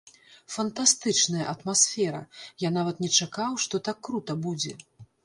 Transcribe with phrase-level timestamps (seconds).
[0.53, 2.21] Фантастычная атмасфера,
[2.67, 4.73] я нават не чакаў, што так крута будзе!